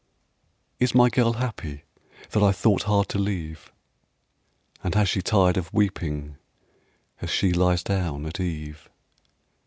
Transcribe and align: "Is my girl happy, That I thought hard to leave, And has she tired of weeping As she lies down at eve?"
"Is 0.79 0.95
my 0.95 1.09
girl 1.09 1.33
happy, 1.33 1.83
That 2.31 2.41
I 2.41 2.51
thought 2.53 2.81
hard 2.89 3.07
to 3.09 3.19
leave, 3.19 3.71
And 4.83 4.95
has 4.95 5.07
she 5.07 5.21
tired 5.21 5.57
of 5.57 5.71
weeping 5.71 6.37
As 7.21 7.29
she 7.29 7.53
lies 7.53 7.83
down 7.83 8.25
at 8.25 8.39
eve?" 8.39 8.89